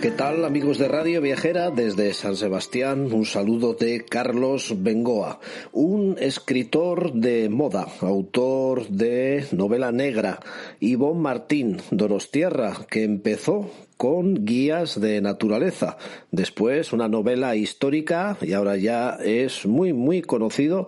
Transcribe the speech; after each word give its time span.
¿Qué 0.00 0.10
tal 0.10 0.46
amigos 0.46 0.78
de 0.78 0.88
Radio 0.88 1.20
Viajera? 1.20 1.70
Desde 1.70 2.14
San 2.14 2.34
Sebastián 2.34 3.12
un 3.12 3.26
saludo 3.26 3.74
de 3.74 4.06
Carlos 4.06 4.74
Bengoa, 4.78 5.40
un 5.72 6.16
escritor 6.18 7.12
de 7.12 7.50
moda, 7.50 7.86
autor 8.00 8.88
de 8.88 9.44
novela 9.52 9.92
negra, 9.92 10.40
Ivonne 10.80 11.20
Martín, 11.20 11.82
Donostierra, 11.90 12.78
que 12.88 13.04
empezó 13.04 13.70
con 13.98 14.46
guías 14.46 14.98
de 14.98 15.20
naturaleza, 15.20 15.98
después 16.30 16.94
una 16.94 17.08
novela 17.08 17.54
histórica 17.54 18.38
y 18.40 18.54
ahora 18.54 18.78
ya 18.78 19.18
es 19.22 19.66
muy 19.66 19.92
muy 19.92 20.22
conocido 20.22 20.86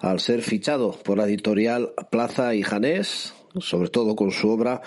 al 0.00 0.20
ser 0.20 0.42
fichado 0.42 0.92
por 1.02 1.16
la 1.16 1.24
editorial 1.24 1.94
Plaza 2.10 2.54
y 2.54 2.62
Janés, 2.62 3.32
sobre 3.58 3.88
todo 3.88 4.14
con 4.14 4.30
su 4.30 4.50
obra 4.50 4.82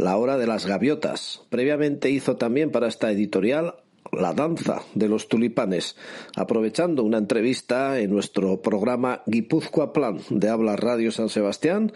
la 0.00 0.16
hora 0.16 0.38
de 0.38 0.46
las 0.46 0.66
gaviotas. 0.66 1.42
Previamente 1.50 2.10
hizo 2.10 2.36
también 2.36 2.70
para 2.70 2.88
esta 2.88 3.10
editorial 3.10 3.74
La 4.12 4.32
danza 4.32 4.82
de 4.94 5.08
los 5.08 5.28
tulipanes, 5.28 5.94
aprovechando 6.34 7.04
una 7.04 7.18
entrevista 7.18 8.00
en 8.00 8.10
nuestro 8.10 8.60
programa 8.60 9.22
Guipúzcoa 9.26 9.92
Plan 9.92 10.20
de 10.30 10.48
Habla 10.48 10.74
Radio 10.74 11.12
San 11.12 11.28
Sebastián. 11.28 11.92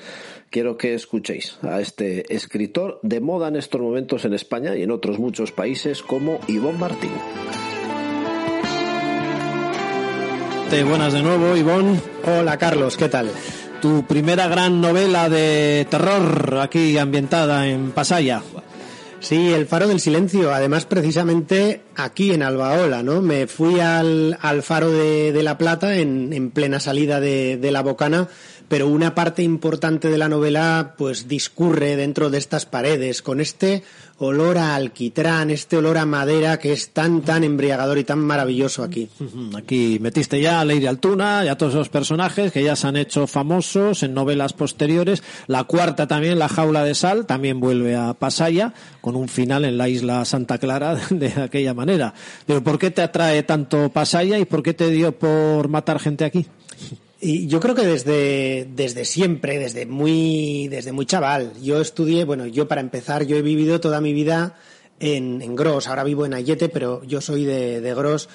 Quiero 0.50 0.77
que 0.77 0.94
escuchéis 0.94 1.58
a 1.62 1.80
este 1.80 2.33
escritor 2.33 3.00
de 3.02 3.20
moda 3.20 3.48
en 3.48 3.56
estos 3.56 3.80
momentos 3.80 4.24
en 4.24 4.34
España 4.34 4.77
y 4.77 4.84
en 4.84 4.92
otros 4.92 5.18
muchos 5.18 5.50
países 5.50 6.02
como 6.02 6.39
Ivonne 6.46 6.78
Martín. 6.78 7.11
Buenas 10.83 11.12
de 11.12 11.22
nuevo, 11.22 11.56
Ivonne. 11.56 12.00
Hola, 12.24 12.58
Carlos, 12.58 12.96
¿qué 12.96 13.08
tal? 13.08 13.30
Tu 13.84 14.06
primera 14.06 14.48
gran 14.48 14.80
novela 14.80 15.28
de 15.28 15.86
terror 15.90 16.58
aquí 16.62 16.96
ambientada 16.96 17.68
en 17.68 17.90
Pasaya. 17.90 18.42
Sí, 19.20 19.52
El 19.52 19.66
Faro 19.66 19.86
del 19.86 20.00
Silencio. 20.00 20.54
Además, 20.54 20.86
precisamente 20.86 21.82
aquí 21.94 22.32
en 22.32 22.42
Albaola, 22.42 23.02
¿no? 23.02 23.20
Me 23.20 23.46
fui 23.46 23.80
al, 23.80 24.38
al 24.40 24.62
Faro 24.62 24.90
de, 24.90 25.38
La 25.42 25.58
Plata 25.58 25.98
en, 25.98 26.32
en 26.32 26.50
plena 26.50 26.80
salida 26.80 27.20
de, 27.20 27.58
la 27.70 27.82
Bocana, 27.82 28.27
pero 28.68 28.88
una 28.88 29.14
parte 29.14 29.42
importante 29.42 30.08
de 30.08 30.18
la 30.18 30.28
novela, 30.28 30.94
pues, 30.96 31.28
discurre 31.28 31.96
dentro 31.96 32.30
de 32.30 32.38
estas 32.38 32.66
paredes, 32.66 33.22
con 33.22 33.40
este 33.40 33.82
olor 34.18 34.58
a 34.58 34.74
alquitrán, 34.74 35.50
este 35.50 35.76
olor 35.76 35.98
a 35.98 36.06
madera 36.06 36.58
que 36.58 36.72
es 36.72 36.90
tan, 36.90 37.22
tan 37.22 37.44
embriagador 37.44 37.98
y 37.98 38.04
tan 38.04 38.20
maravilloso 38.20 38.82
aquí. 38.82 39.08
Aquí 39.56 39.98
metiste 40.00 40.40
ya 40.40 40.60
a 40.60 40.64
Lady 40.64 40.86
Altuna 40.86 41.44
y 41.44 41.48
a 41.48 41.58
todos 41.58 41.74
esos 41.74 41.88
personajes 41.88 42.52
que 42.52 42.62
ya 42.62 42.76
se 42.76 42.86
han 42.86 42.96
hecho 42.96 43.26
famosos 43.26 44.02
en 44.02 44.14
novelas 44.14 44.52
posteriores. 44.52 45.22
La 45.46 45.64
cuarta 45.64 46.06
también, 46.06 46.38
La 46.38 46.48
Jaula 46.48 46.84
de 46.84 46.94
Sal, 46.94 47.26
también 47.26 47.60
vuelve 47.60 47.96
a 47.96 48.14
Pasaya 48.14 48.72
con 49.00 49.16
un 49.16 49.28
final 49.28 49.64
en 49.64 49.78
la 49.78 49.88
isla 49.88 50.24
Santa 50.24 50.58
Clara 50.58 50.94
de 51.10 51.28
aquella 51.42 51.74
manera. 51.74 52.14
Pero 52.46 52.62
¿por 52.62 52.78
qué 52.78 52.90
te 52.90 53.02
atrae 53.02 53.42
tanto 53.42 53.90
Pasaya 53.90 54.38
y 54.38 54.44
por 54.44 54.62
qué 54.62 54.74
te 54.74 54.90
dio 54.90 55.12
por 55.18 55.68
matar 55.68 55.98
gente 55.98 56.24
aquí? 56.24 56.46
Y 57.27 57.47
yo 57.47 57.58
creo 57.58 57.75
que 57.75 57.86
desde, 57.86 58.69
desde 58.77 59.06
siempre, 59.06 59.58
desde 59.58 59.86
muy, 59.86 60.68
desde 60.68 60.92
muy 60.92 61.07
chaval, 61.07 61.55
yo 61.62 61.80
estudié, 61.80 62.27
bueno, 62.27 62.45
yo 62.45 62.68
para 62.68 62.83
empezar, 62.83 63.24
yo 63.24 63.39
he 63.39 63.40
vivido 63.40 63.80
toda 63.80 64.02
mi 64.02 64.12
vida 64.12 64.57
en, 65.01 65.40
en 65.40 65.57
Gros, 65.57 65.89
ahora 65.89 66.05
vivo 66.05 66.27
en 66.27 66.34
Ayete, 66.34 66.68
pero 66.68 67.02
yo 67.05 67.23
soy 67.23 67.46
de, 67.46 67.80
de 67.80 67.95
Gros. 67.95 68.29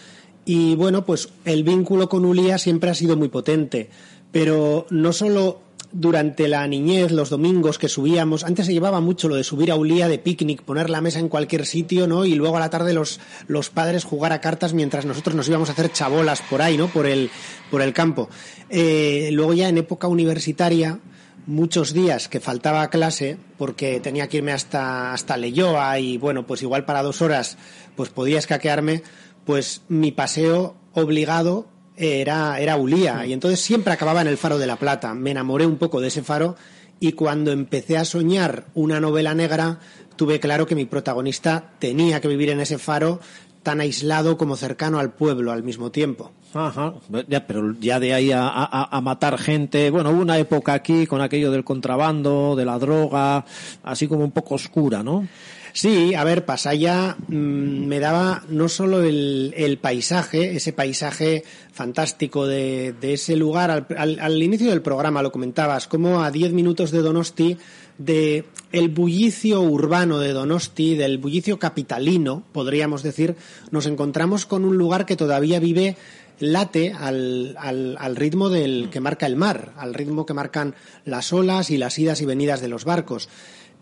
Y 0.43 0.75
bueno, 0.75 1.05
pues 1.05 1.29
el 1.45 1.63
vínculo 1.63 2.09
con 2.09 2.25
Ulia 2.25 2.57
siempre 2.57 2.89
ha 2.89 2.95
sido 2.95 3.15
muy 3.15 3.29
potente, 3.29 3.91
pero 4.31 4.87
no 4.89 5.13
solo 5.13 5.61
durante 5.91 6.47
la 6.47 6.67
niñez, 6.67 7.11
los 7.11 7.29
domingos 7.29 7.79
que 7.79 7.89
subíamos, 7.89 8.43
antes 8.43 8.67
se 8.67 8.73
llevaba 8.73 9.01
mucho 9.01 9.27
lo 9.27 9.35
de 9.35 9.43
subir 9.43 9.71
a 9.71 9.75
Ulía 9.75 10.07
de 10.07 10.19
picnic, 10.19 10.61
poner 10.61 10.89
la 10.89 11.01
mesa 11.01 11.19
en 11.19 11.29
cualquier 11.29 11.65
sitio, 11.65 12.07
¿no? 12.07 12.25
Y 12.25 12.35
luego 12.35 12.57
a 12.57 12.59
la 12.59 12.69
tarde 12.69 12.93
los, 12.93 13.19
los 13.47 13.69
padres 13.69 14.03
jugar 14.03 14.31
a 14.31 14.41
cartas 14.41 14.73
mientras 14.73 15.05
nosotros 15.05 15.35
nos 15.35 15.47
íbamos 15.47 15.69
a 15.69 15.71
hacer 15.73 15.91
chabolas 15.91 16.41
por 16.43 16.61
ahí, 16.61 16.77
¿no? 16.77 16.87
Por 16.87 17.05
el, 17.05 17.29
por 17.71 17.81
el 17.81 17.93
campo. 17.93 18.29
Eh, 18.69 19.29
luego 19.31 19.53
ya 19.53 19.69
en 19.69 19.77
época 19.77 20.07
universitaria, 20.07 20.99
muchos 21.47 21.93
días 21.93 22.29
que 22.29 22.39
faltaba 22.39 22.89
clase, 22.89 23.37
porque 23.57 23.99
tenía 23.99 24.27
que 24.27 24.37
irme 24.37 24.51
hasta, 24.51 25.13
hasta 25.13 25.37
Leyoa 25.37 25.99
y 25.99 26.17
bueno, 26.17 26.45
pues 26.45 26.61
igual 26.61 26.85
para 26.85 27.01
dos 27.01 27.21
horas, 27.21 27.57
pues 27.95 28.09
podía 28.09 28.37
escaquearme, 28.37 29.01
pues 29.45 29.81
mi 29.87 30.11
paseo 30.11 30.75
obligado 30.93 31.67
era, 31.99 32.59
era 32.59 32.77
Ulía. 32.77 33.25
Y 33.25 33.33
entonces 33.33 33.59
siempre 33.59 33.93
acababa 33.93 34.21
en 34.21 34.27
el 34.27 34.37
Faro 34.37 34.57
de 34.57 34.67
la 34.67 34.77
Plata. 34.77 35.13
Me 35.13 35.31
enamoré 35.31 35.65
un 35.65 35.77
poco 35.77 35.99
de 35.99 36.07
ese 36.07 36.23
faro 36.23 36.55
y 36.99 37.11
cuando 37.11 37.51
empecé 37.51 37.97
a 37.97 38.05
soñar 38.05 38.65
una 38.73 38.99
novela 38.99 39.35
negra, 39.35 39.79
tuve 40.15 40.39
claro 40.39 40.65
que 40.65 40.75
mi 40.75 40.85
protagonista 40.85 41.71
tenía 41.79 42.21
que 42.21 42.27
vivir 42.27 42.49
en 42.49 42.61
ese 42.61 42.77
faro 42.77 43.19
tan 43.69 43.81
aislado 43.81 44.35
como 44.35 44.55
cercano 44.55 44.97
al 44.97 45.11
pueblo 45.11 45.51
al 45.51 45.61
mismo 45.61 45.91
tiempo. 45.91 46.31
Ajá, 46.55 46.95
ya, 47.27 47.45
pero 47.45 47.75
ya 47.79 47.99
de 47.99 48.15
ahí 48.15 48.31
a, 48.31 48.47
a, 48.47 48.97
a, 48.97 49.01
matar 49.01 49.37
gente, 49.37 49.91
bueno, 49.91 50.09
hubo 50.09 50.23
una 50.23 50.39
época 50.39 50.73
aquí 50.73 51.05
con 51.05 51.21
aquello 51.21 51.51
del 51.51 51.63
contrabando, 51.63 52.55
de 52.55 52.65
la 52.65 52.79
droga, 52.79 53.45
así 53.83 54.07
como 54.07 54.23
un 54.23 54.31
poco 54.31 54.55
oscura, 54.55 55.03
¿no? 55.03 55.27
Sí, 55.71 56.15
a 56.15 56.23
ver, 56.23 56.45
Pasaya 56.45 57.15
mmm, 57.27 57.85
me 57.85 57.99
daba 57.99 58.41
no 58.49 58.69
solo 58.69 59.03
el, 59.03 59.53
el, 59.55 59.77
paisaje, 59.77 60.55
ese 60.55 60.73
paisaje 60.73 61.43
fantástico 61.71 62.47
de, 62.47 62.95
de 62.99 63.13
ese 63.13 63.35
lugar, 63.35 63.69
al, 63.69 63.85
al, 63.95 64.19
al, 64.19 64.41
inicio 64.41 64.71
del 64.71 64.81
programa 64.81 65.21
lo 65.21 65.31
comentabas, 65.31 65.87
como 65.87 66.23
a 66.23 66.31
10 66.31 66.53
minutos 66.53 66.89
de 66.89 67.03
Donosti, 67.03 67.55
de 67.99 68.45
el 68.71 68.89
bullicio 68.89 69.61
urbano 69.61 70.17
de 70.19 70.33
Donosti, 70.33 70.95
del 70.95 71.19
bullicio 71.19 71.59
capitalino, 71.59 72.43
podríamos 72.51 73.03
decir, 73.03 73.35
nos 73.69 73.85
encontramos 73.85 74.47
con 74.47 74.65
un 74.65 74.77
lugar 74.77 75.05
que 75.05 75.15
todavía 75.15 75.59
vive 75.59 75.97
late 76.39 76.93
al, 76.93 77.55
al, 77.59 78.15
ritmo 78.15 78.49
del 78.49 78.89
que 78.89 79.01
marca 79.01 79.25
el 79.25 79.35
mar, 79.35 79.73
al 79.77 79.93
ritmo 79.93 80.25
que 80.25 80.33
marcan 80.33 80.75
las 81.03 81.33
olas 81.33 81.69
y 81.69 81.77
las 81.77 81.99
idas 81.99 82.21
y 82.21 82.25
venidas 82.25 82.61
de 82.61 82.69
los 82.69 82.85
barcos. 82.85 83.27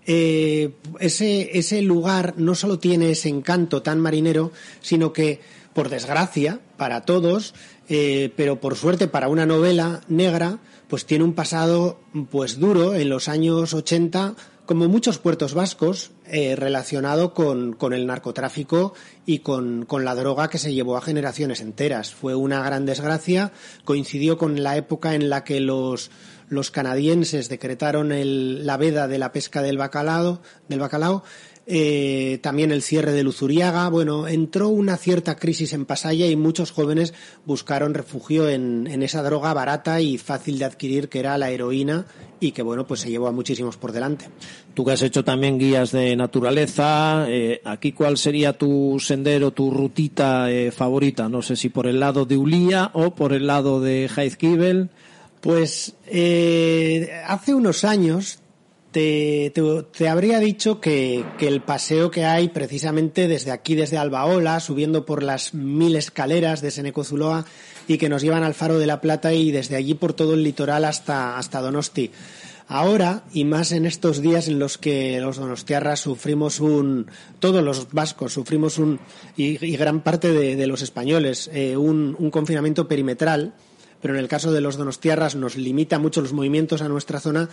Eh, 0.08 0.72
ese, 1.00 1.58
ese 1.58 1.82
lugar 1.82 2.36
no 2.38 2.56
solo 2.56 2.80
tiene 2.80 3.12
ese 3.12 3.30
encanto 3.30 3.84
tan 3.84 4.00
marinero, 4.00 4.52
sino 4.82 5.14
que, 5.14 5.42
por 5.78 5.90
desgracia, 5.90 6.60
para 6.76 7.02
todos, 7.02 7.54
eh, 7.88 8.34
pero 8.36 8.60
por 8.60 8.76
suerte 8.76 9.08
para 9.08 9.28
una 9.28 9.46
novela 9.46 10.02
negra, 10.08 10.58
pues 10.88 11.06
tiene 11.06 11.24
un 11.24 11.34
pasado 11.34 12.00
pues 12.32 12.60
duro 12.60 12.96
en 12.96 13.10
los 13.10 13.28
años 13.28 13.76
80 13.76 14.34
como 14.66 14.88
muchos 14.88 15.20
puertos 15.20 15.54
vascos, 15.54 16.10
eh, 16.26 16.56
relacionado 16.56 17.36
con, 17.36 17.74
con, 17.74 17.94
el 17.94 18.08
narcotráfico 18.08 18.96
y 19.28 19.40
con, 19.40 19.86
con, 19.86 20.04
la 20.04 20.16
droga 20.16 20.50
que 20.50 20.58
se 20.58 20.74
llevó 20.74 20.98
a 20.98 21.02
generaciones 21.02 21.62
enteras. 21.62 22.12
Fue 22.12 22.34
una 22.34 22.64
gran 22.64 22.88
desgracia, 22.88 23.52
coincidió 23.86 24.40
con 24.40 24.64
la 24.64 24.78
época 24.78 25.14
en 25.14 25.30
la 25.30 25.44
que 25.44 25.60
los, 25.60 26.10
los 26.50 26.72
canadienses 26.72 27.50
decretaron 27.50 28.12
el, 28.12 28.66
la 28.66 28.78
veda 28.78 29.08
de 29.08 29.20
la 29.20 29.32
pesca 29.32 29.62
del 29.62 29.78
bacalao, 29.78 30.42
del 30.70 30.80
bacalao 30.80 31.24
eh, 31.68 32.40
también 32.42 32.72
el 32.72 32.82
cierre 32.82 33.12
de 33.12 33.24
Luzuriaga. 33.24 33.90
Bueno, 33.90 34.28
entró 34.28 34.70
una 34.70 34.96
cierta 34.96 35.36
crisis 35.36 35.74
en 35.74 35.86
Pasaya 35.86 36.28
y 36.28 36.36
muchos 36.38 36.72
jóvenes 36.72 37.14
buscaron 37.46 37.94
refugio 37.94 38.48
en, 38.48 38.88
en, 38.88 39.04
esa 39.04 39.22
droga 39.22 39.54
barata 39.54 40.00
y 40.00 40.18
fácil 40.18 40.60
de 40.60 40.66
adquirir 40.66 41.10
que 41.10 41.20
era 41.20 41.38
la 41.38 41.52
heroína 41.52 42.06
y 42.40 42.52
que, 42.52 42.62
bueno, 42.62 42.88
pues 42.88 43.02
se 43.02 43.10
llevó 43.10 43.28
a 43.28 43.32
muchísimos 43.32 43.78
por 43.78 43.92
delante. 43.92 44.30
Tú 44.74 44.86
que 44.86 44.92
has 44.92 45.02
hecho 45.02 45.24
también 45.24 45.58
guías 45.58 45.92
de 45.92 46.16
naturaleza, 46.16 47.26
eh, 47.28 47.62
aquí 47.66 47.92
cuál 47.92 48.18
sería 48.18 48.54
tu 48.54 48.98
sendero, 49.00 49.52
tu 49.52 49.72
rutita 49.72 50.52
eh, 50.52 50.72
favorita? 50.72 51.28
No 51.28 51.42
sé 51.42 51.56
si 51.56 51.70
por 51.70 51.88
el 51.88 52.00
lado 52.00 52.26
de 52.26 52.38
Ulía 52.38 52.92
o 52.94 53.14
por 53.16 53.34
el 53.34 53.48
lado 53.48 53.82
de 53.82 54.10
Heizkibel. 54.16 54.90
Pues 55.42 55.96
eh, 56.08 57.12
hace 57.26 57.54
unos 57.54 57.84
años 57.84 58.40
te, 58.98 59.54
te, 59.92 60.10
habría 60.10 60.40
dicho 60.40 60.82
que, 60.82 61.24
el 61.40 61.62
paseo 61.62 62.10
que 62.10 62.26
hay 62.26 62.50
precisamente 62.50 63.28
desde 63.28 63.52
aquí, 63.52 63.76
desde 63.76 64.00
Albaola, 64.00 64.60
subiendo 64.60 65.06
por 65.06 65.22
las 65.22 65.54
mil 65.54 65.96
escaleras 65.96 66.62
de 66.62 66.72
Senecozuloa 66.72 67.46
y 67.88 68.00
que 68.00 68.10
nos 68.10 68.24
llevan 68.24 68.42
al 68.42 68.56
Faro 68.56 68.80
de 68.80 68.88
la 68.88 69.00
Plata 69.00 69.34
y 69.34 69.52
desde 69.52 69.76
allí 69.76 69.94
por 69.94 70.14
todo 70.14 70.34
el 70.34 70.42
litoral 70.42 70.84
hasta, 70.84 71.38
hasta 71.38 71.62
Donosti. 71.62 72.10
Ahora, 72.68 73.24
y 73.32 73.46
más 73.46 73.72
en 73.72 73.86
estos 73.86 74.20
días 74.20 74.48
en 74.48 74.58
los 74.58 74.80
que 74.80 75.22
los 75.22 75.38
donostiarras 75.38 76.00
sufrimos 76.00 76.60
un, 76.60 77.06
todos 77.38 77.64
los 77.64 77.92
vascos 77.92 78.34
sufrimos 78.34 78.80
un, 78.80 79.00
y, 79.38 79.58
gran 79.78 80.02
parte 80.02 80.32
de, 80.34 80.68
los 80.68 80.82
españoles, 80.82 81.52
eh, 81.54 81.78
un 81.78 82.32
confinamiento 82.32 82.88
perimetral, 82.88 83.54
pero 84.02 84.14
en 84.14 84.20
el 84.20 84.28
caso 84.28 84.52
de 84.52 84.62
los 84.62 84.78
donostiarras 84.78 85.36
nos 85.36 85.56
limita 85.56 86.00
mucho 86.00 86.22
los 86.22 86.34
movimientos 86.34 86.82
a 86.82 86.90
nuestra 86.90 87.20
zona, 87.20 87.50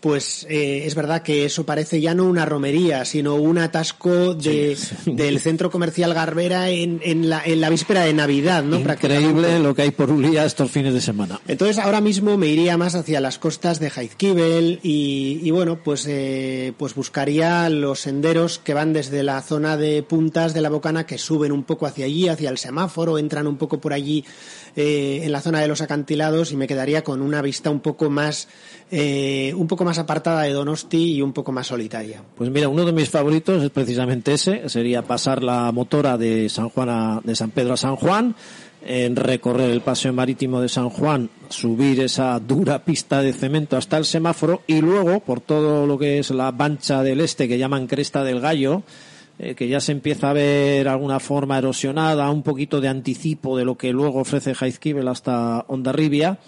pues 0.00 0.46
eh, 0.50 0.82
es 0.84 0.94
verdad 0.94 1.22
que 1.22 1.46
eso 1.46 1.64
parece 1.64 2.00
ya 2.00 2.14
no 2.14 2.24
una 2.24 2.44
romería, 2.44 3.06
sino 3.06 3.36
un 3.36 3.56
atasco 3.56 4.34
de, 4.34 4.76
del 5.06 5.40
centro 5.40 5.70
comercial 5.70 6.12
Garbera 6.12 6.68
en, 6.68 7.00
en, 7.02 7.30
la, 7.30 7.42
en 7.42 7.62
la 7.62 7.70
víspera 7.70 8.02
de 8.02 8.12
Navidad, 8.12 8.62
¿no? 8.64 8.78
Increíble 8.78 9.60
lo 9.60 9.74
que 9.74 9.82
hay 9.82 9.92
por 9.92 10.10
Ulía 10.10 10.44
estos 10.44 10.70
fines 10.70 10.92
de 10.92 11.00
semana. 11.00 11.40
Entonces 11.48 11.78
ahora 11.78 12.02
mismo 12.02 12.36
me 12.36 12.48
iría 12.48 12.76
más 12.76 12.94
hacia 12.94 13.20
las 13.20 13.38
costas 13.38 13.80
de 13.80 13.88
Jaizkibel 13.88 14.80
y, 14.82 15.40
y 15.42 15.50
bueno, 15.52 15.78
pues, 15.82 16.04
eh, 16.06 16.74
pues 16.76 16.94
buscaría 16.94 17.70
los 17.70 18.00
senderos 18.00 18.58
que 18.58 18.74
van 18.74 18.92
desde 18.92 19.22
la 19.22 19.40
zona 19.40 19.78
de 19.78 20.02
puntas 20.02 20.52
de 20.52 20.60
la 20.60 20.68
Bocana 20.68 21.06
que 21.06 21.16
suben 21.16 21.50
un 21.50 21.64
poco 21.64 21.86
hacia 21.86 22.04
allí, 22.04 22.28
hacia 22.28 22.50
el 22.50 22.58
semáforo, 22.58 23.16
entran 23.16 23.46
un 23.46 23.56
poco 23.56 23.80
por 23.80 23.94
allí 23.94 24.22
eh, 24.76 25.20
en 25.22 25.32
la 25.32 25.40
zona 25.40 25.60
de 25.60 25.68
los 25.68 25.80
acantilados 25.84 26.52
y 26.52 26.56
me 26.56 26.66
quedaría 26.66 27.04
con 27.04 27.22
una 27.22 27.40
vista 27.40 27.70
un 27.70 27.80
poco 27.80 28.10
más 28.10 28.48
eh, 28.90 29.52
un 29.56 29.66
poco 29.66 29.84
más 29.84 29.98
apartada 29.98 30.42
de 30.42 30.52
Donosti 30.52 31.14
y 31.14 31.22
un 31.22 31.32
poco 31.32 31.52
más 31.52 31.66
solitaria. 31.66 32.22
Pues 32.36 32.50
mira, 32.50 32.68
uno 32.68 32.84
de 32.84 32.92
mis 32.92 33.08
favoritos 33.08 33.62
es 33.62 33.70
precisamente 33.70 34.34
ese, 34.34 34.68
sería 34.68 35.02
pasar 35.02 35.42
la 35.42 35.72
motora 35.72 36.18
de 36.18 36.48
San 36.48 36.68
Juan 36.68 36.88
a, 36.88 37.20
de 37.24 37.34
San 37.34 37.50
Pedro 37.50 37.74
a 37.74 37.76
San 37.76 37.96
Juan, 37.96 38.34
en 38.86 39.16
recorrer 39.16 39.70
el 39.70 39.80
paseo 39.80 40.12
marítimo 40.12 40.60
de 40.60 40.68
San 40.68 40.90
Juan, 40.90 41.30
subir 41.48 42.00
esa 42.00 42.38
dura 42.38 42.84
pista 42.84 43.22
de 43.22 43.32
cemento 43.32 43.76
hasta 43.76 43.96
el 43.96 44.04
semáforo 44.04 44.62
y 44.66 44.80
luego 44.80 45.20
por 45.20 45.40
todo 45.40 45.86
lo 45.86 45.98
que 45.98 46.18
es 46.18 46.30
la 46.30 46.50
bancha 46.50 47.02
del 47.02 47.20
este 47.20 47.48
que 47.48 47.58
llaman 47.58 47.86
Cresta 47.86 48.22
del 48.22 48.40
Gallo, 48.40 48.82
eh, 49.38 49.54
que 49.54 49.68
ya 49.68 49.80
se 49.80 49.92
empieza 49.92 50.30
a 50.30 50.32
ver 50.32 50.88
alguna 50.88 51.20
forma 51.20 51.58
erosionada, 51.58 52.30
un 52.30 52.42
poquito 52.42 52.80
de 52.80 52.88
anticipo 52.88 53.56
de 53.56 53.64
lo 53.64 53.76
que 53.76 53.92
luego 53.92 54.20
ofrece 54.20 54.54
Jaizkibel 54.54 55.08
hasta 55.08 55.64
Ondarribia, 55.68 56.38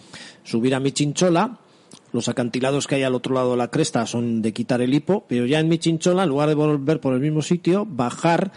subir 0.45 0.75
a 0.75 0.81
Michinchola, 0.81 1.59
los 2.13 2.29
acantilados 2.29 2.87
que 2.87 2.95
hay 2.95 3.03
al 3.03 3.15
otro 3.15 3.35
lado 3.35 3.51
de 3.51 3.57
la 3.57 3.69
cresta 3.69 4.07
son 4.07 4.41
de 4.41 4.53
quitar 4.53 4.81
el 4.81 4.95
hipo, 4.95 5.25
pero 5.29 5.47
ya 5.47 5.59
en 5.59 5.69
Michinchola, 5.69 6.23
en 6.23 6.29
lugar 6.29 6.49
de 6.49 6.55
volver 6.55 7.01
por 7.01 7.13
el 7.15 7.21
mismo 7.21 7.43
sitio, 7.43 7.87
bajar 7.87 8.53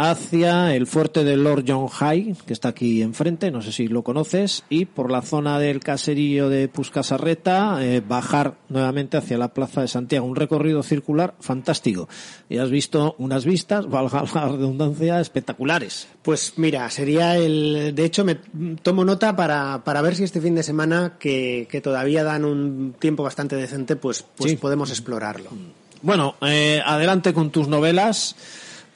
hacia 0.00 0.76
el 0.76 0.86
fuerte 0.86 1.24
de 1.24 1.36
Lord 1.36 1.64
John 1.66 1.88
High, 1.88 2.36
que 2.46 2.52
está 2.52 2.68
aquí 2.68 3.02
enfrente, 3.02 3.50
no 3.50 3.62
sé 3.62 3.72
si 3.72 3.88
lo 3.88 4.04
conoces, 4.04 4.62
y 4.68 4.84
por 4.84 5.10
la 5.10 5.22
zona 5.22 5.58
del 5.58 5.80
caserío 5.80 6.48
de 6.48 6.68
Puscasarreta, 6.68 7.78
eh, 7.84 8.00
bajar 8.06 8.54
nuevamente 8.68 9.16
hacia 9.16 9.36
la 9.38 9.52
Plaza 9.52 9.80
de 9.80 9.88
Santiago. 9.88 10.24
Un 10.24 10.36
recorrido 10.36 10.84
circular 10.84 11.34
fantástico. 11.40 12.08
Y 12.48 12.58
has 12.58 12.70
visto 12.70 13.16
unas 13.18 13.44
vistas, 13.44 13.86
valga 13.90 14.22
la 14.32 14.46
redundancia, 14.46 15.18
espectaculares. 15.20 16.06
Pues 16.22 16.52
mira, 16.58 16.88
sería 16.90 17.36
el... 17.36 17.92
De 17.92 18.04
hecho, 18.04 18.24
me 18.24 18.36
tomo 18.80 19.04
nota 19.04 19.34
para, 19.34 19.82
para 19.82 20.00
ver 20.00 20.14
si 20.14 20.22
este 20.22 20.40
fin 20.40 20.54
de 20.54 20.62
semana, 20.62 21.16
que, 21.18 21.66
que 21.68 21.80
todavía 21.80 22.22
dan 22.22 22.44
un 22.44 22.94
tiempo 23.00 23.24
bastante 23.24 23.56
decente, 23.56 23.96
pues, 23.96 24.24
pues 24.36 24.52
Sí. 24.52 24.56
podemos 24.58 24.90
explorarlo. 24.90 25.50
Bueno, 26.02 26.36
eh, 26.42 26.80
adelante 26.86 27.34
con 27.34 27.50
tus 27.50 27.66
novelas, 27.66 28.36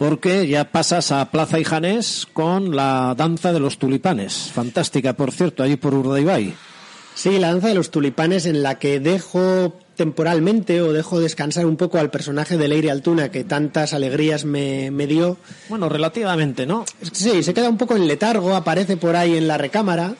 porque 0.03 0.49
ya 0.49 0.65
pasas 0.65 1.13
a 1.13 1.31
Plaza 1.31 1.61
y 1.61 1.65
Janés 1.65 2.27
con 2.33 2.75
la 2.75 3.15
danza 3.17 3.53
de 3.53 3.61
los 3.61 3.79
tulipanes. 3.79 4.51
Fantástica, 4.53 5.13
por 5.13 5.31
cierto, 5.31 5.63
allí 5.63 5.77
por 5.77 5.95
Urdaibai. 5.95 6.55
Sí, 7.15 7.39
la 7.39 7.53
danza 7.53 7.69
de 7.69 7.77
los 7.77 7.93
tulipanes 7.93 8.47
en 8.47 8.65
la 8.65 8.81
que 8.81 8.99
dejo 8.99 9.79
temporalmente 9.95 10.83
o 10.83 10.93
dejo 10.93 11.21
descansar 11.21 11.67
un 11.67 11.77
poco 11.77 11.99
al 11.99 12.11
personaje 12.11 12.59
de 12.59 12.67
Leire 12.67 12.91
Altuna 12.91 13.31
que 13.31 13.45
tantas 13.45 13.93
alegrías 13.93 14.45
me, 14.45 14.91
me 14.91 15.07
dio. 15.07 15.37
Bueno, 15.69 15.89
relativamente, 15.89 16.67
¿no? 16.67 16.85
Sí, 17.13 17.45
se 17.45 17.55
queda 17.55 17.69
un 17.69 17.79
poco 17.79 17.95
en 17.95 18.09
letargo, 18.09 18.57
aparece 18.57 18.97
por 18.97 19.15
ahí 19.15 19.37
en 19.37 19.47
la 19.47 19.57
recámara 19.57 20.17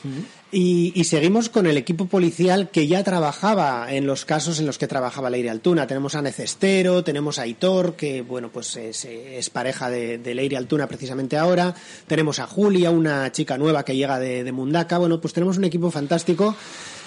y, 0.53 0.93
y 0.95 1.03
seguimos 1.05 1.49
con 1.49 1.65
el 1.65 1.77
equipo 1.77 2.05
policial 2.05 2.69
que 2.69 2.87
ya 2.87 3.03
trabajaba 3.03 3.87
en 3.91 4.05
los 4.05 4.23
casos 4.23 4.59
en 4.59 4.65
los 4.65 4.77
que 4.77 4.87
trabajaba 4.87 5.29
Leire 5.29 5.49
Altuna. 5.49 5.87
Tenemos 5.87 6.15
a 6.15 6.21
Necestero, 6.21 7.03
tenemos 7.03 7.39
a 7.39 7.47
Hitor, 7.47 7.95
que 7.95 8.21
bueno, 8.21 8.49
pues 8.49 8.75
es, 8.77 9.49
pareja 9.49 9.89
de, 9.89 10.19
Leire 10.33 10.57
Altuna 10.57 10.87
precisamente 10.87 11.37
ahora. 11.37 11.73
Tenemos 12.07 12.39
a 12.39 12.47
Julia, 12.47 12.91
una 12.91 13.31
chica 13.31 13.57
nueva 13.57 13.83
que 13.83 13.95
llega 13.95 14.19
de, 14.19 14.43
de 14.43 14.51
Mundaka. 14.51 14.97
Bueno, 14.97 15.19
pues 15.19 15.33
tenemos 15.33 15.57
un 15.57 15.65
equipo 15.65 15.91
fantástico 15.91 16.55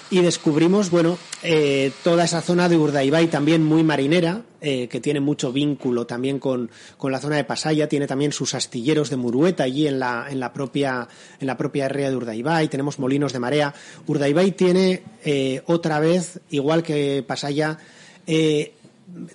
y 0.09 0.21
descubrimos, 0.21 0.89
bueno, 0.89 1.17
eh, 1.43 1.91
toda 2.03 2.23
esa 2.23 2.41
zona 2.41 2.69
de 2.69 2.77
Urdaibai 2.77 3.27
también 3.27 3.63
muy 3.63 3.83
marinera, 3.83 4.43
eh, 4.61 4.87
que 4.87 5.01
tiene 5.01 5.19
mucho 5.19 5.51
vínculo 5.51 6.05
también 6.07 6.39
con, 6.39 6.69
con 6.97 7.11
la 7.11 7.19
zona 7.19 7.35
de 7.35 7.43
Pasaya, 7.43 7.89
tiene 7.89 8.07
también 8.07 8.31
sus 8.31 8.53
astilleros 8.53 9.09
de 9.09 9.17
Murueta 9.17 9.63
allí 9.63 9.87
en 9.87 9.99
la, 9.99 10.27
en 10.29 10.39
la 10.39 10.53
propia, 10.53 11.07
en 11.39 11.47
la 11.47 11.57
propia 11.57 11.89
ría 11.89 12.09
de 12.09 12.15
Urdaibai, 12.15 12.69
tenemos 12.69 12.99
molinos 12.99 13.33
de 13.33 13.39
marea. 13.39 13.73
Urdaibai 14.07 14.51
tiene 14.53 15.03
eh, 15.25 15.61
otra 15.65 15.99
vez, 15.99 16.39
igual 16.49 16.83
que 16.83 17.23
Pasaya, 17.27 17.77
eh, 18.25 18.73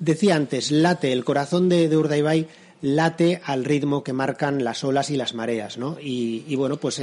decía 0.01 0.37
antes, 0.37 0.71
late, 0.71 1.13
el 1.13 1.25
corazón 1.25 1.69
de, 1.69 1.89
de 1.89 1.97
Urdaibai 1.97 2.49
late 2.81 3.41
al 3.45 3.65
ritmo 3.65 4.03
que 4.03 4.13
marcan 4.13 4.65
las 4.65 4.83
olas 4.85 5.11
y 5.11 5.17
las 5.17 5.35
mareas, 5.35 5.79
¿no? 5.79 5.99
Y, 6.01 6.45
y 6.49 6.57
bueno, 6.57 6.79
pues 6.79 7.01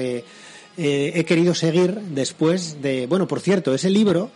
eh, 0.79 1.11
he 1.19 1.25
querido 1.25 1.53
seguir 1.53 1.99
después 1.99 2.81
de, 2.81 3.05
bueno, 3.05 3.27
por 3.27 3.41
cierto, 3.41 3.73
ese 3.73 3.89
libro 3.89 4.31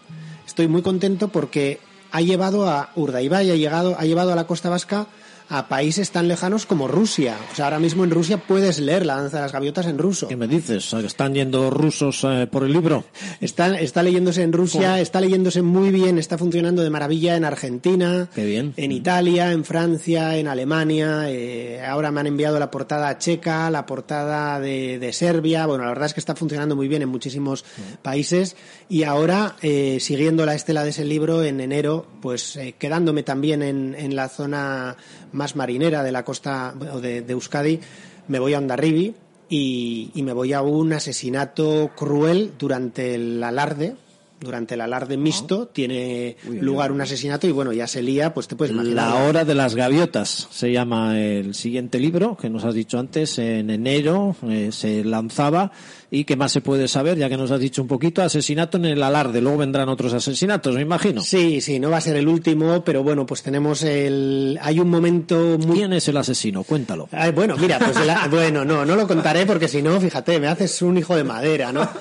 estoy 0.45 0.67
muy 0.67 0.81
contento 0.81 1.29
porque 1.29 1.79
ha 2.11 2.19
llevado 2.19 2.67
a 2.67 2.91
Urdaibai, 2.95 3.49
ha 3.49 3.55
llegado, 3.55 3.95
ha 3.97 4.03
llevado 4.03 4.33
a 4.33 4.35
la 4.35 4.45
costa 4.45 4.69
vasca 4.69 5.07
a 5.49 5.67
países 5.67 6.11
tan 6.11 6.27
lejanos 6.27 6.65
como 6.65 6.87
Rusia. 6.87 7.35
O 7.51 7.55
sea, 7.55 7.65
ahora 7.65 7.79
mismo 7.79 8.03
en 8.03 8.11
Rusia 8.11 8.37
puedes 8.37 8.79
leer 8.79 9.05
la 9.05 9.15
danza 9.15 9.37
de 9.37 9.43
las 9.43 9.51
gaviotas 9.51 9.85
en 9.85 9.97
ruso. 9.97 10.27
¿Qué 10.27 10.35
me 10.35 10.47
dices? 10.47 10.93
¿Están 10.93 11.33
yendo 11.33 11.69
rusos 11.69 12.23
eh, 12.23 12.47
por 12.51 12.63
el 12.63 12.73
libro? 12.73 13.03
Está, 13.41 13.79
está 13.79 14.01
leyéndose 14.03 14.41
en 14.43 14.53
Rusia, 14.53 14.99
está 14.99 15.21
leyéndose 15.21 15.61
muy 15.61 15.89
bien, 15.91 16.17
está 16.17 16.37
funcionando 16.37 16.81
de 16.83 16.89
maravilla 16.89 17.35
en 17.35 17.45
Argentina, 17.45 18.29
Qué 18.33 18.45
bien. 18.45 18.73
en 18.77 18.91
Italia, 18.91 19.51
en 19.51 19.63
Francia, 19.65 20.37
en 20.37 20.47
Alemania. 20.47 21.29
eh, 21.29 21.81
ahora 21.85 22.11
me 22.11 22.19
han 22.21 22.27
enviado 22.27 22.59
la 22.59 22.71
portada 22.71 23.17
checa, 23.17 23.69
la 23.69 23.85
portada 23.85 24.59
de, 24.59 24.99
de 24.99 25.13
Serbia. 25.13 25.65
Bueno, 25.65 25.83
la 25.83 25.89
verdad 25.89 26.05
es 26.07 26.13
que 26.13 26.19
está 26.19 26.35
funcionando 26.35 26.75
muy 26.75 26.87
bien 26.87 27.01
en 27.01 27.09
muchísimos 27.09 27.63
países. 28.01 28.55
Y 28.89 29.03
ahora, 29.03 29.55
eh, 29.61 29.97
siguiendo 29.99 30.45
la 30.45 30.55
estela 30.55 30.83
de 30.83 30.89
ese 30.91 31.05
libro, 31.05 31.43
en 31.43 31.59
enero, 31.59 32.05
pues 32.21 32.57
quedándome 32.79 33.23
también 33.23 33.61
en, 33.61 33.95
en 33.97 34.15
la 34.15 34.29
zona 34.29 34.95
más 35.33 35.56
marinera 35.56 36.03
de 36.03 36.12
la 36.12 36.24
costa 36.24 36.74
de, 37.01 37.21
de 37.21 37.33
Euskadi, 37.33 37.80
me 38.27 38.39
voy 38.39 38.53
a 38.53 38.59
Ondarribi 38.59 39.15
y, 39.50 40.12
y 40.13 40.24
me 40.24 40.33
voy 40.33 40.53
a 40.53 40.62
un 40.62 40.94
asesinato 40.94 41.91
cruel 41.96 42.53
durante 42.57 43.15
el 43.15 43.43
alarde. 43.43 43.96
Durante 44.43 44.75
el 44.75 44.81
alarde 44.81 45.17
mixto 45.17 45.67
tiene 45.67 46.35
lugar 46.59 46.91
un 46.91 47.01
asesinato 47.01 47.47
y 47.47 47.51
bueno, 47.51 47.73
ya 47.73 47.88
se 47.88 48.01
lía, 48.01 48.33
pues 48.33 48.47
te 48.47 48.55
puedes 48.55 48.73
imaginar. 48.73 49.09
La 49.09 49.23
hora 49.25 49.45
de 49.45 49.55
las 49.55 49.75
gaviotas 49.75 50.47
se 50.51 50.71
llama 50.71 51.19
el 51.19 51.55
siguiente 51.55 52.00
libro 52.00 52.38
que 52.38 52.50
nos 52.50 52.63
has 52.65 52.73
dicho 52.75 53.00
antes. 53.00 53.39
En 53.39 53.69
enero 53.69 54.35
eh, 54.50 54.69
se 54.71 55.03
lanzaba 55.03 55.71
y 56.12 56.25
qué 56.25 56.35
más 56.35 56.51
se 56.51 56.62
puede 56.62 56.88
saber, 56.88 57.17
ya 57.17 57.27
que 57.29 57.38
nos 57.38 57.50
has 57.50 57.59
dicho 57.59 57.81
un 57.81 57.88
poquito, 57.88 58.21
asesinato 58.21 58.77
en 58.77 58.85
el 58.85 59.01
alarde. 59.01 59.41
Luego 59.41 59.57
vendrán 59.59 59.89
otros 59.89 60.13
asesinatos, 60.13 60.75
me 60.75 60.81
imagino. 60.81 61.21
Sí, 61.21 61.59
sí, 61.62 61.79
no 61.79 61.89
va 61.89 61.97
a 61.97 62.01
ser 62.01 62.15
el 62.17 62.27
último, 62.27 62.83
pero 62.83 63.01
bueno, 63.03 63.25
pues 63.25 63.41
tenemos 63.41 63.81
el. 63.83 64.59
Hay 64.62 64.79
un 64.79 64.89
momento 64.89 65.57
muy. 65.59 65.77
¿Quién 65.77 65.93
es 65.93 66.07
el 66.07 66.17
asesino? 66.17 66.63
Cuéntalo. 66.63 67.09
Ay, 67.12 67.31
bueno, 67.31 67.55
mira, 67.57 67.79
pues 67.79 67.95
el- 67.97 68.12
bueno, 68.29 68.63
no, 68.65 68.85
no 68.85 68.95
lo 68.95 69.07
contaré 69.07 69.45
porque 69.45 69.67
si 69.67 69.81
no, 69.81 70.00
fíjate, 70.00 70.39
me 70.39 70.47
haces 70.47 70.81
un 70.83 70.97
hijo 70.97 71.15
de 71.15 71.23
madera, 71.23 71.71
¿no? 71.71 71.88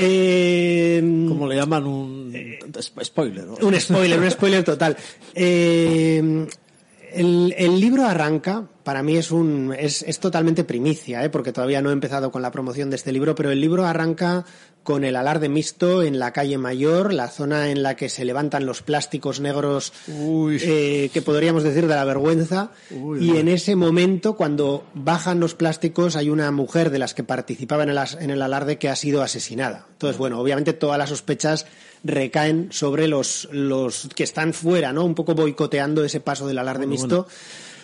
Eh, 0.00 1.00
¿Cómo 1.28 1.46
le 1.46 1.54
llaman? 1.56 1.83
Un 1.86 2.32
sp- 2.80 3.04
spoiler. 3.04 3.44
¿no? 3.44 3.54
Un 3.66 3.80
spoiler, 3.80 4.18
un 4.20 4.30
spoiler 4.30 4.62
total. 4.64 4.96
Eh, 5.34 6.46
el, 7.12 7.54
el 7.56 7.80
libro 7.80 8.04
arranca, 8.06 8.66
para 8.84 9.02
mí 9.02 9.16
es 9.16 9.30
un 9.30 9.74
es, 9.76 10.02
es 10.02 10.20
totalmente 10.20 10.62
primicia, 10.62 11.24
¿eh? 11.24 11.30
porque 11.30 11.52
todavía 11.52 11.82
no 11.82 11.90
he 11.90 11.92
empezado 11.94 12.30
con 12.30 12.42
la 12.42 12.50
promoción 12.52 12.90
de 12.90 12.96
este 12.96 13.10
libro, 13.12 13.34
pero 13.34 13.50
el 13.50 13.60
libro 13.60 13.84
arranca 13.86 14.44
con 14.82 15.02
el 15.04 15.16
alarde 15.16 15.48
mixto 15.48 16.02
en 16.02 16.18
la 16.18 16.34
calle 16.34 16.58
Mayor, 16.58 17.14
la 17.14 17.28
zona 17.28 17.70
en 17.70 17.82
la 17.82 17.96
que 17.96 18.10
se 18.10 18.26
levantan 18.26 18.66
los 18.66 18.82
plásticos 18.82 19.40
negros 19.40 19.94
eh, 20.62 21.08
que 21.14 21.22
podríamos 21.22 21.62
decir 21.62 21.86
de 21.86 21.94
la 21.94 22.04
vergüenza. 22.04 22.70
y 23.24 23.38
en 23.38 23.48
ese 23.48 23.76
momento, 23.76 24.36
cuando 24.36 24.84
bajan 24.92 25.40
los 25.40 25.54
plásticos, 25.54 26.16
hay 26.16 26.28
una 26.28 26.50
mujer 26.50 26.90
de 26.90 26.98
las 26.98 27.14
que 27.14 27.24
participaba 27.24 27.82
en 27.84 27.88
el, 27.88 27.96
as- 27.98 28.18
en 28.20 28.28
el 28.28 28.42
alarde 28.42 28.76
que 28.76 28.90
ha 28.90 28.96
sido 28.96 29.22
asesinada. 29.22 29.86
Entonces, 29.92 30.18
bueno, 30.18 30.38
obviamente 30.38 30.74
todas 30.74 30.98
las 30.98 31.08
sospechas 31.08 31.64
recaen 32.02 32.68
sobre 32.70 33.08
los, 33.08 33.48
los 33.52 34.10
que 34.14 34.24
están 34.24 34.52
fuera, 34.52 34.92
¿no? 34.92 35.06
Un 35.06 35.14
poco 35.14 35.34
boicoteando 35.34 36.04
ese 36.04 36.20
paso 36.20 36.46
del 36.46 36.58
alarde 36.58 36.86
mixto. 36.86 37.26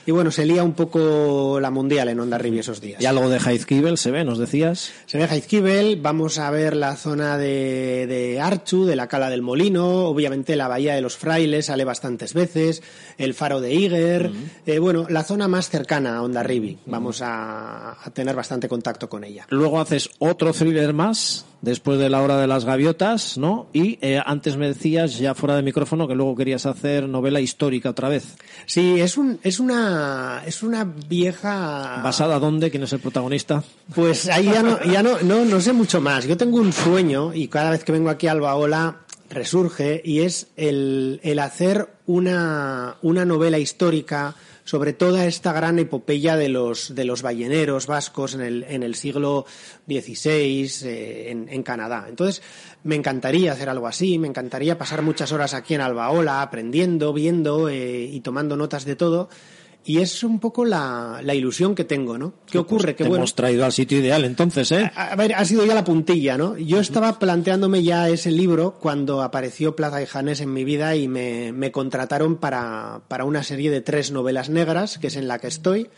Y 0.07 0.13
bueno, 0.13 0.31
se 0.31 0.47
lía 0.47 0.65
un 0.65 0.73
poco 0.73 1.59
la 1.61 1.71
mundial 1.71 2.09
en 2.09 2.21
Ondarribi 2.21 2.59
esos 2.59 2.81
días. 2.81 3.01
Y 3.03 3.07
algo 3.07 3.29
de 3.29 3.39
Jaizkibel 3.39 3.99
se 3.99 4.11
ve, 4.11 4.25
nos 4.25 4.39
decías. 4.39 4.93
Se 5.07 5.19
ve 5.19 5.29
Jaizkibel, 5.29 5.97
vamos 6.01 6.39
a 6.39 6.51
ver 6.51 6.75
la 6.77 6.97
zona 6.97 7.37
de, 7.37 8.07
de 8.09 8.41
Archu, 8.41 8.87
de 8.87 8.97
la 8.97 9.09
Cala 9.09 9.31
del 9.31 9.43
Molino, 9.43 10.07
obviamente 10.07 10.57
la 10.57 10.69
Bahía 10.69 10.95
de 10.95 11.01
los 11.01 11.17
Frailes 11.17 11.67
sale 11.67 11.85
bastantes 11.85 12.35
veces, 12.35 12.83
el 13.19 13.35
Faro 13.35 13.61
de 13.61 13.75
Iger, 13.75 14.31
eh, 14.67 14.79
bueno, 14.79 15.07
la 15.09 15.23
zona 15.23 15.49
más 15.49 15.69
cercana 15.69 16.17
a 16.17 16.23
Ondarribi, 16.23 16.79
vamos 16.87 17.21
a, 17.23 17.97
a 18.03 18.11
tener 18.11 18.35
bastante 18.35 18.69
contacto 18.69 19.09
con 19.09 19.25
ella. 19.25 19.47
Luego 19.51 19.81
haces 19.81 20.11
otro 20.19 20.53
thriller 20.53 20.93
más 20.93 21.45
después 21.63 21.99
de 21.99 22.09
la 22.09 22.23
hora 22.23 22.39
de 22.39 22.47
las 22.47 22.65
gaviotas, 22.65 23.39
¿no? 23.39 23.67
Y 23.73 23.99
eh, 24.01 24.21
antes 24.25 24.57
me 24.57 24.69
decías, 24.69 25.19
ya 25.19 25.35
fuera 25.35 25.57
de 25.57 25.63
micrófono, 25.63 26.09
que 26.09 26.15
luego 26.15 26.37
querías 26.37 26.67
hacer 26.67 27.09
novela 27.09 27.41
histórica 27.41 27.91
otra 27.91 28.09
vez. 28.09 28.37
Sí, 28.67 29.01
es, 29.01 29.17
un, 29.17 29.39
es, 29.43 29.61
una, 29.61 30.43
es 30.47 30.63
una 30.63 30.85
vieja... 30.85 32.01
¿Basada 32.03 32.39
dónde? 32.39 32.71
¿Quién 32.71 32.85
es 32.85 32.93
el 32.93 33.01
protagonista? 33.01 33.63
Pues 33.95 34.29
ahí 34.29 34.47
ya 34.47 34.63
no, 34.63 34.83
ya 34.85 35.03
no, 35.03 35.21
no, 35.23 35.45
no 35.45 35.61
sé 35.61 35.73
mucho 35.73 36.01
más. 36.01 36.27
Yo 36.27 36.37
tengo 36.37 36.59
un 36.59 36.73
sueño 36.73 37.35
y 37.35 37.49
cada 37.49 37.71
vez 37.71 37.85
que 37.85 37.93
vengo 37.93 38.11
aquí 38.11 38.27
a 38.27 38.33
Albaola 38.33 39.01
resurge 39.31 40.03
y 40.05 40.21
es 40.21 40.49
el, 40.57 41.21
el 41.23 41.39
hacer 41.39 41.89
una, 42.07 42.97
una 43.01 43.25
novela 43.25 43.59
histórica 43.59 44.35
sobre 44.65 44.93
toda 44.93 45.27
esta 45.27 45.53
gran 45.53 45.79
epopeya 45.79 46.37
de 46.37 46.49
los, 46.49 46.95
de 46.95 47.05
los 47.05 47.23
balleneros 47.23 47.87
vascos 47.87 48.35
en 48.35 48.41
el, 48.41 48.65
en 48.69 48.83
el 48.83 48.95
siglo 48.95 49.47
XVI 49.89 50.71
eh, 50.85 51.31
en, 51.31 51.49
en, 51.49 51.63
Canadá. 51.63 52.07
Entonces, 52.09 52.43
me 52.85 52.95
encantaría 52.95 53.53
hacer 53.53 53.69
algo 53.69 53.87
así, 53.87 54.19
me 54.19 54.29
encantaría 54.29 54.79
pasar 54.79 55.03
muchas 55.03 55.33
horas 55.33 55.55
aquí 55.55 55.75
en 55.75 55.81
Albaola 55.81 56.43
aprendiendo, 56.43 57.13
viendo 57.13 57.69
eh, 57.69 58.05
y 58.05 58.21
tomando 58.21 58.57
notas 58.57 58.85
de 58.85 58.97
todo. 58.97 59.29
Y 59.85 59.99
es 59.99 60.23
un 60.23 60.39
poco 60.41 60.65
la, 60.65 61.21
la 61.23 61.35
ilusión 61.35 61.75
que 61.75 61.85
tengo, 61.85 62.19
¿no? 62.19 62.33
¿Qué 62.47 62.59
pues 62.59 62.65
ocurre? 62.65 62.95
Te 62.95 63.05
hemos 63.05 63.35
traído 63.35 63.65
al 63.65 63.73
sitio 63.73 63.99
ideal 63.99 64.25
entonces, 64.25 64.71
¿eh? 64.73 64.91
A, 64.95 65.13
a, 65.13 65.17
ver, 65.17 65.35
ha 65.35 65.45
sido 65.45 65.65
ya 65.65 65.75
la 65.75 65.85
puntilla, 65.85 66.37
¿no? 66.37 66.59
Yo 66.59 66.81
estaba 66.81 67.19
planteándome 67.19 67.83
ya 67.83 68.09
ese 68.09 68.31
libro 68.31 68.77
cuando 68.79 69.23
apareció 69.23 69.75
Plaza 69.75 70.03
y 70.03 70.07
Janés 70.07 70.43
en 70.43 70.53
mi 70.53 70.65
vida 70.65 70.97
y 70.97 71.09
me, 71.09 71.53
me 71.53 71.73
contrataron 71.73 72.37
para, 72.37 73.01
para 73.09 73.25
una 73.25 73.43
serie 73.43 73.71
de 73.71 73.81
tres 73.81 74.11
novelas 74.11 74.51
negras, 74.51 74.99
que 74.99 75.07
es 75.07 75.17
en 75.17 75.29
la 75.29 75.39
que 75.39 75.47
estoy. 75.47 75.89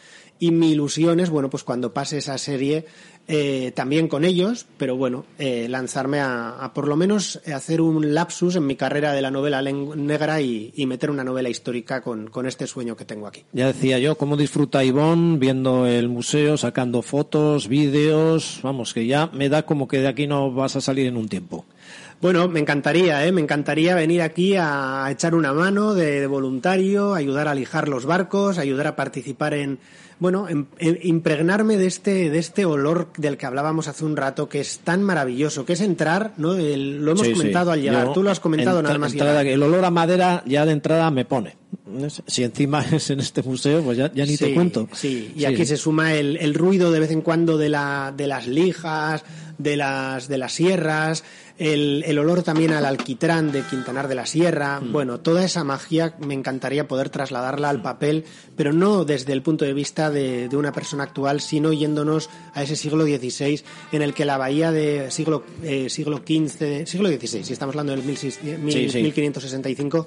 Y 0.42 0.50
mi 0.50 0.72
ilusión 0.72 1.20
es, 1.20 1.30
bueno, 1.30 1.48
pues 1.50 1.62
cuando 1.62 1.94
pase 1.94 2.18
esa 2.18 2.36
serie, 2.36 2.84
eh, 3.28 3.70
también 3.76 4.08
con 4.08 4.24
ellos, 4.24 4.66
pero 4.76 4.96
bueno, 4.96 5.24
eh, 5.38 5.68
lanzarme 5.68 6.18
a, 6.18 6.56
a, 6.56 6.74
por 6.74 6.88
lo 6.88 6.96
menos 6.96 7.40
hacer 7.54 7.80
un 7.80 8.12
lapsus 8.12 8.56
en 8.56 8.66
mi 8.66 8.74
carrera 8.74 9.12
de 9.12 9.22
la 9.22 9.30
novela 9.30 9.62
negra 9.62 10.40
y, 10.40 10.72
y 10.74 10.86
meter 10.86 11.12
una 11.12 11.22
novela 11.22 11.48
histórica 11.48 12.00
con, 12.00 12.26
con, 12.26 12.46
este 12.46 12.66
sueño 12.66 12.96
que 12.96 13.04
tengo 13.04 13.28
aquí. 13.28 13.44
Ya 13.52 13.68
decía 13.68 14.00
yo, 14.00 14.18
cómo 14.18 14.36
disfruta 14.36 14.82
Ivonne 14.82 15.38
viendo 15.38 15.86
el 15.86 16.08
museo, 16.08 16.56
sacando 16.56 17.02
fotos, 17.02 17.68
vídeos, 17.68 18.58
vamos, 18.64 18.92
que 18.92 19.06
ya 19.06 19.28
me 19.28 19.48
da 19.48 19.64
como 19.64 19.86
que 19.86 19.98
de 19.98 20.08
aquí 20.08 20.26
no 20.26 20.52
vas 20.52 20.74
a 20.74 20.80
salir 20.80 21.06
en 21.06 21.16
un 21.16 21.28
tiempo. 21.28 21.66
Bueno, 22.22 22.46
me 22.46 22.60
encantaría, 22.60 23.26
¿eh? 23.26 23.32
me 23.32 23.40
encantaría 23.40 23.96
venir 23.96 24.22
aquí 24.22 24.54
a 24.56 25.08
echar 25.10 25.34
una 25.34 25.52
mano 25.52 25.92
de, 25.92 26.20
de 26.20 26.26
voluntario, 26.28 27.14
ayudar 27.14 27.48
a 27.48 27.54
lijar 27.54 27.88
los 27.88 28.06
barcos, 28.06 28.58
ayudar 28.58 28.86
a 28.86 28.94
participar 28.94 29.54
en, 29.54 29.80
bueno, 30.20 30.48
en, 30.48 30.68
en, 30.78 31.00
impregnarme 31.02 31.76
de 31.78 31.86
este, 31.88 32.30
de 32.30 32.38
este 32.38 32.64
olor 32.64 33.08
del 33.18 33.36
que 33.36 33.44
hablábamos 33.46 33.88
hace 33.88 34.04
un 34.04 34.16
rato, 34.16 34.48
que 34.48 34.60
es 34.60 34.78
tan 34.78 35.02
maravilloso, 35.02 35.64
que 35.64 35.72
es 35.72 35.80
entrar, 35.80 36.32
¿no? 36.36 36.54
El, 36.54 37.04
lo 37.04 37.10
hemos 37.10 37.26
Sí, 37.26 37.32
comentado 37.32 37.72
sí. 37.72 37.78
al 37.80 37.82
llegar, 37.82 38.06
Yo, 38.06 38.12
tú 38.12 38.22
lo 38.22 38.30
has 38.30 38.38
comentado 38.38 38.80
nada 38.82 38.98
más 38.98 39.10
entrada. 39.12 39.42
El 39.42 39.60
olor 39.60 39.84
a 39.84 39.90
madera 39.90 40.44
ya 40.46 40.64
de 40.64 40.70
entrada 40.70 41.10
me 41.10 41.24
pone. 41.24 41.56
Si 42.26 42.42
encima 42.42 42.82
es 42.92 43.10
en 43.10 43.20
este 43.20 43.42
museo, 43.42 43.82
pues 43.82 43.98
ya, 43.98 44.12
ya 44.12 44.24
ni 44.24 44.36
te 44.36 44.54
cuento. 44.54 44.88
Sí, 44.92 45.32
y 45.36 45.44
aquí 45.44 45.66
se 45.66 45.76
suma 45.76 46.14
el, 46.14 46.36
el 46.36 46.54
ruido 46.54 46.90
de 46.92 47.00
vez 47.00 47.10
en 47.10 47.22
cuando 47.22 47.58
de, 47.58 47.68
la, 47.68 48.12
de 48.16 48.26
las 48.26 48.46
lijas, 48.46 49.24
de 49.58 49.76
las, 49.76 50.28
de 50.28 50.38
las 50.38 50.52
sierras, 50.52 51.24
el, 51.58 52.02
el 52.06 52.18
olor 52.18 52.42
también 52.42 52.72
al 52.72 52.84
alquitrán 52.84 53.52
de 53.52 53.62
Quintanar 53.62 54.08
de 54.08 54.14
la 54.14 54.26
Sierra. 54.26 54.80
Mm. 54.80 54.92
Bueno, 54.92 55.20
toda 55.20 55.44
esa 55.44 55.64
magia 55.64 56.16
me 56.18 56.34
encantaría 56.34 56.88
poder 56.88 57.10
trasladarla 57.10 57.68
al 57.68 57.82
papel, 57.82 58.24
pero 58.56 58.72
no 58.72 59.04
desde 59.04 59.32
el 59.32 59.42
punto 59.42 59.64
de 59.64 59.72
vista 59.72 60.10
de, 60.10 60.48
de 60.48 60.56
una 60.56 60.72
persona 60.72 61.04
actual, 61.04 61.40
sino 61.40 61.72
yéndonos 61.72 62.30
a 62.54 62.62
ese 62.62 62.74
siglo 62.74 63.04
XVI 63.04 63.62
en 63.92 64.02
el 64.02 64.14
que 64.14 64.24
la 64.24 64.38
bahía 64.38 64.72
de 64.72 65.10
siglo, 65.10 65.44
eh, 65.62 65.88
siglo 65.88 66.18
XV, 66.18 66.86
siglo 66.86 67.08
XVI, 67.08 67.44
si 67.44 67.52
estamos 67.52 67.74
hablando 67.74 67.92
del 67.92 68.02
1600, 68.02 68.72
Sí, 68.72 68.88
sí. 68.88 69.02
1565, 69.02 70.06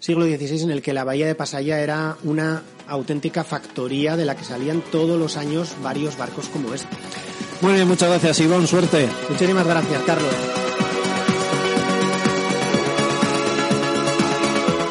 siglo 0.00 0.24
XVI 0.24 0.62
en 0.62 0.70
el 0.72 0.82
que 0.82 0.92
la 0.92 1.04
bahía 1.04 1.26
de 1.26 1.34
Pasaya 1.34 1.80
era 1.80 2.16
una 2.24 2.62
auténtica 2.88 3.44
factoría 3.44 4.16
de 4.16 4.24
la 4.24 4.36
que 4.36 4.44
salían 4.44 4.82
todos 4.90 5.18
los 5.18 5.36
años 5.36 5.76
varios 5.82 6.18
barcos 6.18 6.48
como 6.48 6.74
este. 6.74 6.96
Muy 7.60 7.74
bien, 7.74 7.86
muchas 7.86 8.08
gracias, 8.08 8.40
Ivonne. 8.40 8.66
Suerte. 8.66 9.08
Muchísimas 9.28 9.66
gracias, 9.66 10.02
Carlos. 10.02 10.59